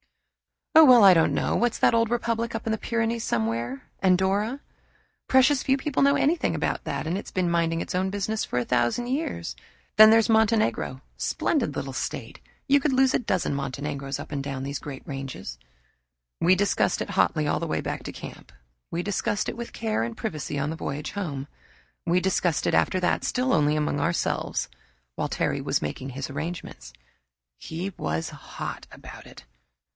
[0.73, 1.55] "Oh, well, I don't know.
[1.55, 4.61] What's that old republic up in the Pyrenees somewhere Andorra?
[5.27, 8.57] Precious few people know anything about that, and it's been minding its own business for
[8.57, 9.55] a thousand years.
[9.97, 14.63] Then there's Montenegro splendid little state you could lose a dozen Montenegroes up and down
[14.63, 15.59] these great ranges."
[16.39, 18.51] We discussed it hotly all the way back to camp.
[18.89, 21.47] We discussed it with care and privacy on the voyage home.
[22.07, 24.67] We discussed it after that, still only among ourselves,
[25.15, 26.91] while Terry was making his arrangements.
[27.59, 29.43] He was hot about it.